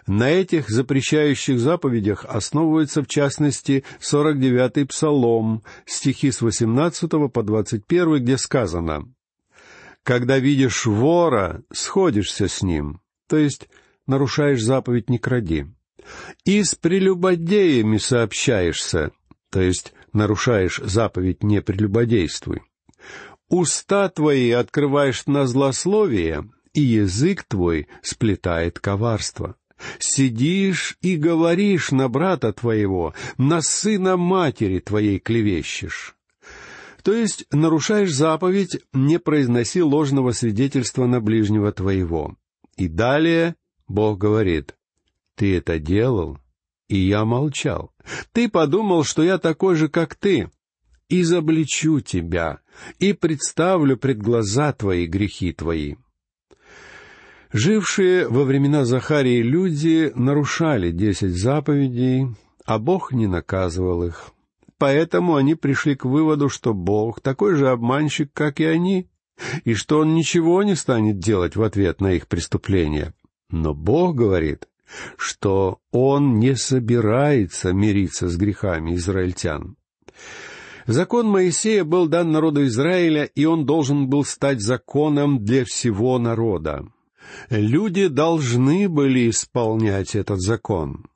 На 0.07 0.31
этих 0.31 0.69
запрещающих 0.69 1.59
заповедях 1.59 2.25
основывается, 2.29 3.03
в 3.03 3.07
частности, 3.07 3.85
49-й 4.01 4.87
Псалом, 4.87 5.63
стихи 5.87 6.31
с 6.31 6.41
18 6.41 7.11
по 7.33 7.43
21, 7.43 8.23
где 8.23 8.37
сказано 8.37 9.13
«Когда 10.03 10.39
видишь 10.39 10.87
вора, 10.87 11.63
сходишься 11.73 12.49
с 12.49 12.63
ним», 12.63 13.01
то 13.29 13.37
есть 13.37 13.69
нарушаешь 14.07 14.63
заповедь 14.63 15.11
«не 15.11 15.19
кради». 15.19 15.67
«И 16.45 16.63
с 16.63 16.75
прелюбодеями 16.75 17.99
сообщаешься», 17.99 19.13
то 19.51 19.61
есть 19.61 19.93
нарушаешь 20.13 20.81
заповедь 20.83 21.43
«не 21.43 21.61
прелюбодействуй». 21.61 22.63
«Уста 23.49 24.09
твои 24.09 24.51
открываешь 24.53 25.27
на 25.27 25.47
злословие, 25.47 26.49
и 26.73 26.81
язык 26.81 27.45
твой 27.45 27.89
сплетает 28.03 28.79
коварство». 28.79 29.57
Сидишь 29.99 30.97
и 31.01 31.17
говоришь 31.17 31.91
на 31.91 32.09
брата 32.09 32.53
твоего, 32.53 33.15
на 33.39 33.61
сына 33.61 34.17
матери 34.17 34.79
твоей 34.79 35.19
клевещешь. 35.19 36.17
То 37.03 37.13
есть 37.13 37.47
нарушаешь 37.51 38.13
заповедь 38.13 38.81
«не 38.93 39.19
произноси 39.19 39.83
ложного 39.83 40.33
свидетельства 40.33 41.07
на 41.07 41.21
ближнего 41.21 41.73
твоего». 41.73 42.37
И 42.77 42.89
далее 42.89 43.57
Бог 43.89 44.19
говорит, 44.19 44.75
«Ты 45.37 45.57
это 45.57 45.79
делал, 45.79 46.39
и 46.89 46.99
я 46.99 47.25
молчал. 47.25 47.93
Ты 48.33 48.49
подумал, 48.49 49.05
что 49.05 49.23
я 49.23 49.39
такой 49.39 49.77
же, 49.77 49.89
как 49.89 50.15
ты. 50.15 50.51
Изобличу 51.09 52.01
тебя 52.01 52.61
и 52.99 53.13
представлю 53.13 53.97
пред 53.97 54.19
глаза 54.19 54.73
твои 54.73 55.07
грехи 55.07 55.53
твои». 55.53 55.97
Жившие 57.53 58.29
во 58.29 58.45
времена 58.45 58.85
Захарии 58.85 59.43
люди 59.43 60.13
нарушали 60.15 60.93
десять 60.93 61.37
заповедей, 61.37 62.29
а 62.65 62.79
Бог 62.79 63.13
не 63.13 63.27
наказывал 63.27 64.05
их. 64.05 64.31
Поэтому 64.79 65.35
они 65.35 65.57
пришли 65.57 65.97
к 65.97 66.05
выводу, 66.05 66.49
что 66.49 66.75
Бог 66.75 67.21
такой 67.21 67.57
же 67.57 67.69
обманщик, 67.69 68.31
как 68.33 68.61
и 68.61 68.65
они, 68.65 69.09
и 69.65 69.75
что 69.75 69.99
Он 69.99 70.15
ничего 70.15 70.63
не 70.63 70.77
станет 70.77 71.19
делать 71.19 71.57
в 71.57 71.63
ответ 71.65 72.01
на 72.01 72.13
их 72.13 72.29
преступления. 72.29 73.15
Но 73.51 73.75
Бог 73.75 74.15
говорит, 74.15 74.69
что 75.17 75.81
Он 75.91 76.39
не 76.39 76.55
собирается 76.55 77.73
мириться 77.73 78.29
с 78.29 78.37
грехами 78.37 78.95
израильтян. 78.95 79.77
Закон 80.87 81.27
Моисея 81.27 81.83
был 81.83 82.07
дан 82.07 82.31
народу 82.31 82.65
Израиля, 82.67 83.25
и 83.25 83.45
он 83.45 83.67
должен 83.67 84.09
был 84.09 84.25
стать 84.25 84.61
законом 84.61 85.45
для 85.45 85.65
всего 85.65 86.19
народа. 86.19 86.87
Люди 87.49 88.09
должны 88.09 88.89
были 88.89 89.31
исполнять 89.31 90.15
этот 90.15 90.41
закон, 90.41 91.07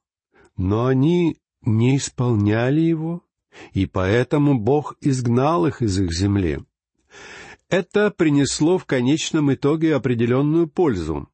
но 0.57 0.87
они 0.87 1.39
не 1.63 1.97
исполняли 1.97 2.81
его, 2.81 3.23
и 3.73 3.87
поэтому 3.87 4.59
Бог 4.59 4.97
изгнал 5.01 5.67
их 5.67 5.83
из 5.83 5.99
их 5.99 6.13
земли. 6.13 6.61
Это 7.69 8.11
принесло 8.11 8.79
в 8.79 8.85
конечном 8.85 9.53
итоге 9.53 9.95
определенную 9.95 10.69
пользу. 10.69 11.29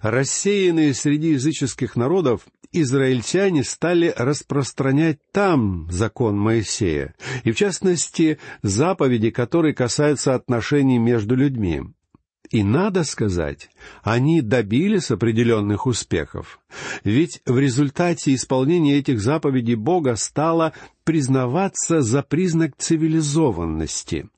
Рассеянные 0.00 0.94
среди 0.94 1.32
языческих 1.32 1.96
народов, 1.96 2.46
израильтяне 2.72 3.62
стали 3.62 4.12
распространять 4.16 5.18
там 5.32 5.88
закон 5.90 6.38
Моисея, 6.38 7.14
и 7.44 7.52
в 7.52 7.56
частности 7.56 8.38
заповеди, 8.62 9.30
которые 9.30 9.74
касаются 9.74 10.34
отношений 10.34 10.98
между 10.98 11.36
людьми. 11.36 11.82
И 12.56 12.62
надо 12.62 13.04
сказать, 13.04 13.68
они 14.02 14.40
добились 14.40 15.10
определенных 15.10 15.86
успехов. 15.86 16.58
Ведь 17.04 17.42
в 17.44 17.58
результате 17.58 18.34
исполнения 18.34 18.96
этих 18.96 19.20
заповедей 19.20 19.74
Бога 19.74 20.16
стало 20.16 20.72
признаваться 21.04 22.00
за 22.00 22.22
признак 22.22 22.72
цивилизованности. 22.78 24.30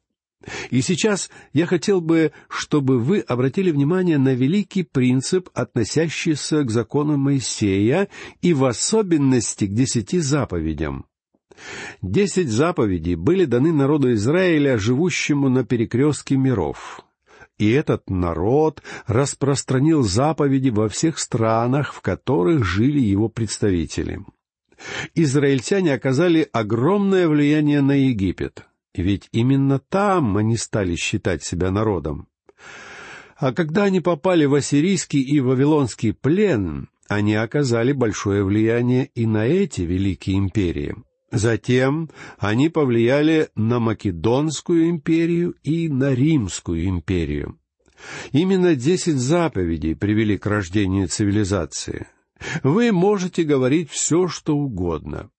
И 0.71 0.83
сейчас 0.83 1.31
я 1.53 1.67
хотел 1.67 2.01
бы, 2.01 2.33
чтобы 2.49 2.99
вы 2.99 3.21
обратили 3.21 3.71
внимание 3.71 4.19
на 4.19 4.35
великий 4.35 4.83
принцип, 4.83 5.49
относящийся 5.55 6.65
к 6.65 6.73
закону 6.73 7.17
Моисея 7.17 8.09
и 8.43 8.53
в 8.53 8.65
особенности 8.65 9.67
к 9.67 9.73
десяти 9.73 10.19
заповедям. 10.19 11.07
Десять 12.03 12.51
заповедей 12.51 13.15
были 13.15 13.45
даны 13.45 13.73
народу 13.73 14.13
Израиля, 14.15 14.77
живущему 14.77 15.49
на 15.49 15.65
перекрестке 15.65 16.37
миров 16.37 17.05
и 17.59 17.71
этот 17.71 18.09
народ 18.09 18.83
распространил 19.07 20.03
заповеди 20.03 20.71
во 20.71 20.89
всех 20.89 21.19
странах, 21.19 21.93
в 21.93 22.01
которых 22.01 22.65
жили 22.65 23.01
его 23.01 23.29
представители. 23.29 24.21
Израильтяне 25.15 25.93
оказали 25.93 26.49
огромное 26.53 27.29
влияние 27.29 27.81
на 27.81 27.93
Египет, 27.93 28.65
ведь 28.95 29.29
именно 29.33 29.81
там 29.81 30.37
они 30.37 30.57
стали 30.57 30.95
считать 30.95 31.43
себя 31.43 31.71
народом. 31.71 32.29
А 33.37 33.53
когда 33.53 33.85
они 33.85 34.01
попали 34.01 34.45
в 34.45 34.55
ассирийский 34.55 35.21
и 35.21 35.41
вавилонский 35.41 36.13
плен, 36.13 36.89
они 37.09 37.35
оказали 37.35 37.93
большое 37.93 38.45
влияние 38.45 39.11
и 39.15 39.27
на 39.27 39.47
эти 39.47 39.83
великие 39.83 40.39
империи— 40.39 40.95
Затем 41.31 42.11
они 42.39 42.69
повлияли 42.71 43.51
на 43.55 43.81
Македонскую 43.81 44.89
империю 44.89 45.55
и 45.63 45.89
на 45.89 46.15
Римскую 46.15 46.89
империю. 46.89 47.59
Именно 48.33 48.75
десять 48.75 49.17
заповедей 49.17 49.95
привели 49.95 50.39
к 50.39 50.47
рождению 50.47 51.09
цивилизации. 51.09 52.07
Вы 52.63 52.93
можете 52.93 53.43
говорить 53.43 53.91
все, 53.91 54.29
что 54.29 54.57
угодно. 54.57 55.31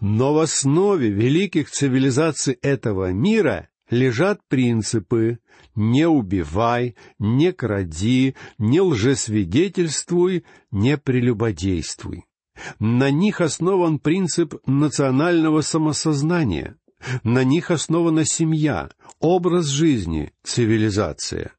Но 0.00 0.34
в 0.34 0.38
основе 0.38 1.10
великих 1.10 1.70
цивилизаций 1.70 2.54
этого 2.54 3.12
мира 3.12 3.68
лежат 3.90 4.40
принципы 4.48 5.38
«не 5.76 6.08
убивай», 6.08 6.96
«не 7.18 7.52
кради», 7.52 8.34
«не 8.58 8.80
лжесвидетельствуй», 8.80 10.44
«не 10.72 10.96
прелюбодействуй». 10.96 12.24
На 12.78 13.10
них 13.10 13.40
основан 13.40 13.98
принцип 13.98 14.54
национального 14.66 15.60
самосознания. 15.60 16.76
На 17.22 17.44
них 17.44 17.70
основана 17.70 18.24
семья, 18.24 18.90
образ 19.20 19.66
жизни, 19.66 20.32
цивилизация. 20.42 21.52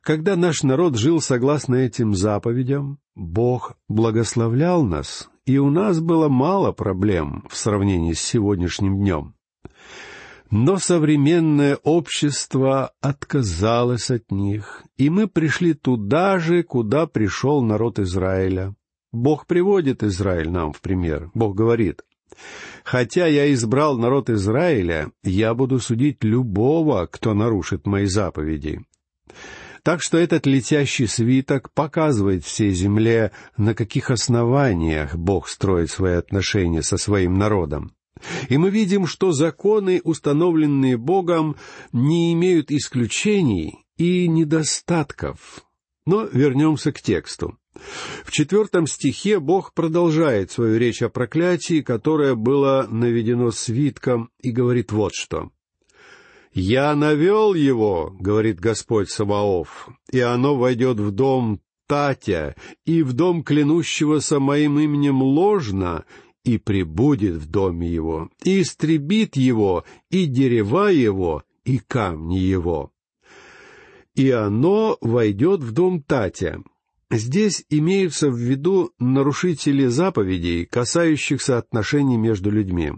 Когда 0.00 0.36
наш 0.36 0.62
народ 0.62 0.96
жил 0.96 1.20
согласно 1.20 1.76
этим 1.76 2.14
заповедям, 2.14 2.98
Бог 3.14 3.76
благословлял 3.88 4.84
нас, 4.84 5.30
и 5.46 5.58
у 5.58 5.70
нас 5.70 6.00
было 6.00 6.28
мало 6.28 6.72
проблем 6.72 7.44
в 7.50 7.56
сравнении 7.56 8.12
с 8.12 8.20
сегодняшним 8.20 8.98
днем. 8.98 9.34
Но 10.50 10.78
современное 10.78 11.76
общество 11.76 12.92
отказалось 13.00 14.10
от 14.10 14.30
них, 14.30 14.84
и 14.96 15.10
мы 15.10 15.26
пришли 15.26 15.74
туда 15.74 16.38
же, 16.38 16.62
куда 16.62 17.06
пришел 17.06 17.62
народ 17.62 17.98
Израиля. 17.98 18.74
Бог 19.14 19.46
приводит 19.46 20.02
Израиль 20.02 20.50
нам 20.50 20.72
в 20.72 20.80
пример. 20.80 21.30
Бог 21.34 21.54
говорит, 21.54 22.02
«Хотя 22.82 23.26
я 23.28 23.52
избрал 23.54 23.96
народ 23.96 24.28
Израиля, 24.28 25.12
я 25.22 25.54
буду 25.54 25.78
судить 25.78 26.24
любого, 26.24 27.06
кто 27.06 27.32
нарушит 27.32 27.86
мои 27.86 28.06
заповеди». 28.06 28.82
Так 29.84 30.02
что 30.02 30.18
этот 30.18 30.46
летящий 30.46 31.06
свиток 31.06 31.70
показывает 31.72 32.44
всей 32.44 32.70
земле, 32.70 33.30
на 33.56 33.74
каких 33.74 34.10
основаниях 34.10 35.14
Бог 35.14 35.48
строит 35.48 35.90
свои 35.90 36.14
отношения 36.14 36.82
со 36.82 36.96
своим 36.96 37.34
народом. 37.34 37.94
И 38.48 38.56
мы 38.56 38.70
видим, 38.70 39.06
что 39.06 39.32
законы, 39.32 40.00
установленные 40.02 40.96
Богом, 40.96 41.56
не 41.92 42.32
имеют 42.32 42.72
исключений 42.72 43.84
и 43.96 44.26
недостатков. 44.26 45.64
Но 46.06 46.24
вернемся 46.24 46.90
к 46.90 47.00
тексту. 47.00 47.58
В 48.24 48.30
четвертом 48.30 48.86
стихе 48.86 49.40
Бог 49.40 49.74
продолжает 49.74 50.50
свою 50.50 50.78
речь 50.78 51.02
о 51.02 51.08
проклятии, 51.08 51.82
которое 51.82 52.34
было 52.34 52.86
наведено 52.88 53.50
свитком, 53.50 54.30
и 54.40 54.50
говорит 54.50 54.92
вот 54.92 55.12
что. 55.14 55.50
«Я 56.52 56.94
навел 56.94 57.54
его,— 57.54 58.14
говорит 58.20 58.60
Господь 58.60 59.10
Саваоф,— 59.10 59.88
и 60.12 60.20
оно 60.20 60.56
войдет 60.56 61.00
в 61.00 61.10
дом 61.10 61.60
Татя 61.88 62.54
и 62.86 63.02
в 63.02 63.12
дом 63.12 63.42
клянущегося 63.42 64.38
моим 64.38 64.78
именем 64.78 65.22
ложно, 65.22 66.04
и 66.44 66.58
прибудет 66.58 67.34
в 67.36 67.50
доме 67.50 67.88
его, 67.88 68.30
и 68.44 68.62
истребит 68.62 69.36
его, 69.36 69.84
и 70.10 70.26
дерева 70.26 70.92
его, 70.92 71.42
и 71.64 71.78
камни 71.78 72.38
его». 72.38 72.92
и 74.14 74.30
оно 74.30 74.96
войдет 75.00 75.60
в 75.60 75.72
дом 75.72 76.02
Татя. 76.02 76.62
Здесь 77.16 77.64
имеются 77.70 78.28
в 78.28 78.36
виду 78.36 78.90
нарушители 78.98 79.86
заповедей, 79.86 80.66
касающихся 80.66 81.58
отношений 81.58 82.16
между 82.16 82.50
людьми. 82.50 82.92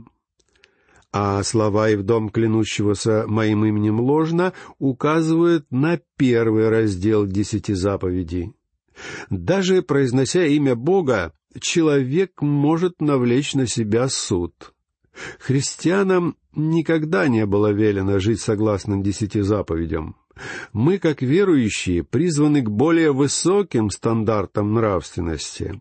А 1.13 1.43
слова 1.43 1.91
«и 1.91 1.97
в 1.97 2.03
дом 2.03 2.31
клянущегося 2.31 3.25
моим 3.27 3.67
именем 3.67 4.01
ложно» 4.01 4.55
указывают 4.79 5.67
на 5.71 6.01
первый 6.17 6.71
раздел 6.71 7.27
десяти 7.27 7.75
заповедей. 7.75 8.55
Даже 9.29 9.83
произнося 9.83 10.47
имя 10.47 10.75
Бога, 10.75 11.35
человек 11.61 12.41
может 12.41 13.03
навлечь 13.03 13.53
на 13.53 13.67
себя 13.67 14.09
суд. 14.09 14.73
Христианам 15.39 16.37
никогда 16.55 17.29
не 17.29 17.45
было 17.45 17.71
велено 17.71 18.19
жить 18.19 18.41
согласно 18.41 19.03
десяти 19.03 19.43
заповедям. 19.43 20.17
Мы, 20.73 20.99
как 20.99 21.23
верующие, 21.23 22.05
призваны 22.05 22.63
к 22.63 22.71
более 22.71 23.13
высоким 23.13 23.91
стандартам 23.91 24.75
нравственности. 24.75 25.81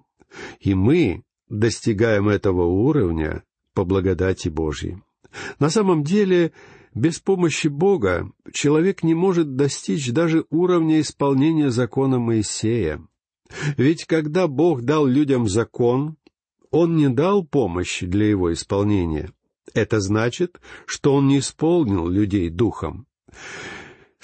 И 0.59 0.73
мы 0.73 1.23
достигаем 1.49 2.29
этого 2.29 2.63
уровня 2.63 3.43
по 3.73 3.83
благодати 3.83 4.49
Божьей. 4.49 4.97
На 5.59 5.69
самом 5.69 6.03
деле, 6.03 6.53
без 6.93 7.19
помощи 7.19 7.67
Бога 7.67 8.31
человек 8.53 9.03
не 9.03 9.13
может 9.13 9.55
достичь 9.55 10.11
даже 10.11 10.45
уровня 10.49 11.01
исполнения 11.01 11.69
закона 11.69 12.19
Моисея. 12.19 13.05
Ведь 13.77 14.05
когда 14.05 14.47
Бог 14.47 14.83
дал 14.83 15.05
людям 15.05 15.47
закон, 15.47 16.15
Он 16.71 16.95
не 16.95 17.09
дал 17.09 17.45
помощи 17.45 18.05
для 18.05 18.27
его 18.27 18.53
исполнения. 18.53 19.31
Это 19.73 19.99
значит, 19.99 20.61
что 20.85 21.13
Он 21.15 21.27
не 21.27 21.39
исполнил 21.39 22.07
людей 22.07 22.49
духом. 22.49 23.07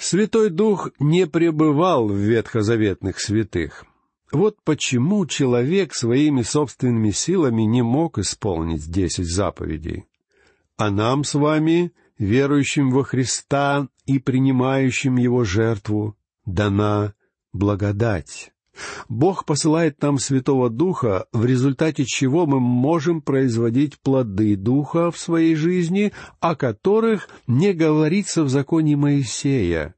Святой 0.02 0.50
Дух 0.50 0.90
не 0.98 1.28
пребывал 1.28 2.08
в 2.08 2.16
ветхозаветных 2.16 3.20
святых. 3.20 3.84
Вот 4.32 4.56
почему 4.64 5.26
человек 5.26 5.94
своими 5.94 6.42
собственными 6.42 7.12
силами 7.12 7.62
не 7.62 7.82
мог 7.82 8.18
исполнить 8.18 8.90
десять 8.90 9.28
заповедей. 9.28 10.06
А 10.76 10.90
нам 10.90 11.22
с 11.22 11.34
вами, 11.34 11.92
верующим 12.18 12.90
во 12.90 13.04
Христа 13.04 13.86
и 14.04 14.18
принимающим 14.18 15.18
Его 15.18 15.44
жертву, 15.44 16.16
дана 16.46 17.14
благодать. 17.52 18.51
Бог 19.08 19.44
посылает 19.44 20.00
нам 20.02 20.18
Святого 20.18 20.70
Духа, 20.70 21.26
в 21.32 21.44
результате 21.44 22.04
чего 22.06 22.46
мы 22.46 22.60
можем 22.60 23.20
производить 23.20 24.00
плоды 24.00 24.56
Духа 24.56 25.10
в 25.10 25.18
своей 25.18 25.54
жизни, 25.54 26.12
о 26.40 26.56
которых 26.56 27.28
не 27.46 27.72
говорится 27.72 28.44
в 28.44 28.48
законе 28.48 28.96
Моисея. 28.96 29.94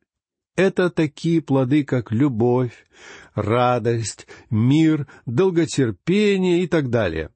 Это 0.57 0.91
такие 0.91 1.41
плоды, 1.41 1.85
как 1.85 2.13
любовь, 2.13 2.87
радость, 3.35 4.27
мир, 4.51 5.07
долготерпение 5.27 6.63
и 6.63 6.67
так 6.67 6.91
далее. 6.91 7.31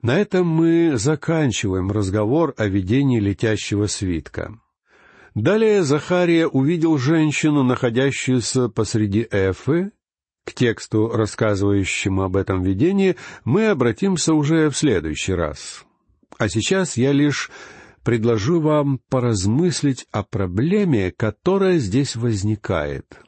На 0.00 0.16
этом 0.16 0.46
мы 0.46 0.92
заканчиваем 0.96 1.90
разговор 1.90 2.54
о 2.56 2.66
видении 2.66 3.18
летящего 3.18 3.86
свитка. 3.86 4.60
Далее 5.34 5.82
Захария 5.82 6.46
увидел 6.46 6.98
женщину, 6.98 7.64
находящуюся 7.64 8.68
посреди 8.68 9.26
Эфы, 9.30 9.90
к 10.48 10.54
тексту, 10.54 11.08
рассказывающему 11.08 12.22
об 12.22 12.36
этом 12.36 12.62
видении, 12.62 13.16
мы 13.44 13.66
обратимся 13.66 14.32
уже 14.32 14.70
в 14.70 14.76
следующий 14.76 15.34
раз. 15.34 15.84
А 16.38 16.48
сейчас 16.48 16.96
я 16.96 17.12
лишь 17.12 17.50
предложу 18.02 18.60
вам 18.60 19.00
поразмыслить 19.10 20.06
о 20.10 20.22
проблеме, 20.22 21.12
которая 21.12 21.78
здесь 21.78 22.16
возникает. 22.16 23.20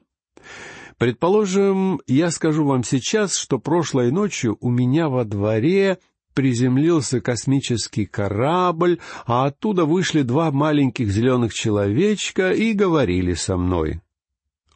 Предположим, 0.97 2.01
я 2.07 2.31
скажу 2.31 2.65
вам 2.65 2.85
сейчас, 2.85 3.37
что 3.37 3.59
прошлой 3.59 4.11
ночью 4.11 4.57
у 4.61 4.71
меня 4.71 5.09
во 5.09 5.25
дворе 5.25 5.99
приземлился 6.35 7.21
космический 7.21 8.07
корабль, 8.07 8.99
а 9.27 9.47
оттуда 9.47 9.85
вышли 9.85 10.23
два 10.23 10.51
маленьких 10.51 11.11
зеленых 11.11 11.53
человечка 11.53 12.53
и 12.53 12.73
говорили 12.73 13.35
со 13.35 13.57
мной. 13.57 14.01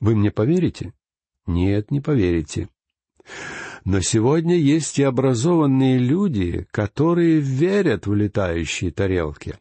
Вы 0.01 0.17
мне 0.17 0.31
поверите? 0.31 0.93
Нет, 1.47 1.91
не 1.91 2.01
поверите. 2.01 2.69
Но 3.85 4.01
сегодня 4.01 4.57
есть 4.57 4.99
и 4.99 5.03
образованные 5.03 5.99
люди, 5.99 6.67
которые 6.71 7.41
верят 7.41 8.07
в 8.07 8.15
летающие 8.15 8.91
тарелки. 8.91 9.59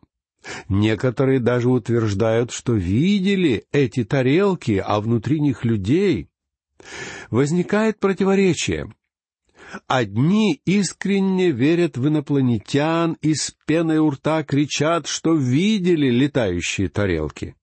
Некоторые 0.69 1.39
даже 1.39 1.69
утверждают, 1.69 2.51
что 2.51 2.73
видели 2.73 3.65
эти 3.71 4.03
тарелки, 4.03 4.81
а 4.83 4.99
внутри 5.01 5.39
них 5.39 5.65
людей. 5.65 6.29
Возникает 7.29 7.99
противоречие. 7.99 8.93
Одни 9.87 10.61
искренне 10.65 11.51
верят 11.51 11.97
в 11.97 12.07
инопланетян 12.07 13.17
и 13.21 13.33
с 13.33 13.55
пеной 13.65 13.97
у 13.97 14.09
рта 14.09 14.43
кричат, 14.43 15.07
что 15.07 15.33
видели 15.33 16.09
летающие 16.09 16.89
тарелки. 16.89 17.55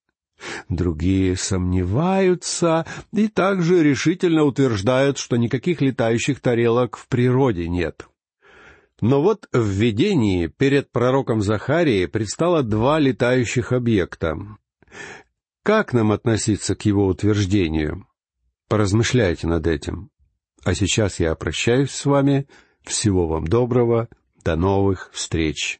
Другие 0.69 1.37
сомневаются 1.37 2.87
и 3.13 3.29
также 3.29 3.83
решительно 3.83 4.45
утверждают, 4.45 5.19
что 5.19 5.37
никаких 5.37 5.81
летающих 5.81 6.41
тарелок 6.41 6.97
в 6.97 7.09
природе 7.09 7.69
нет. 7.69 8.07
Но 9.01 9.23
вот 9.23 9.49
в 9.53 9.67
видении 9.67 10.47
перед 10.47 10.91
пророком 10.93 11.41
Захарией 11.41 12.07
предстало 12.07 12.63
два 12.63 12.99
летающих 12.99 13.73
объекта. 13.73 14.37
Как 15.63 15.93
нам 15.93 16.13
относиться 16.13 16.75
к 16.75 16.85
его 16.85 17.07
утверждению? 17.07 18.07
Поразмышляйте 18.69 19.47
над 19.47 19.67
этим. 19.67 20.11
А 20.65 20.75
сейчас 20.75 21.21
я 21.21 21.35
прощаюсь 21.35 21.91
с 21.91 22.05
вами. 22.05 22.47
Всего 22.83 23.27
вам 23.27 23.47
доброго. 23.47 24.09
До 24.45 24.57
новых 24.57 25.11
встреч. 25.13 25.79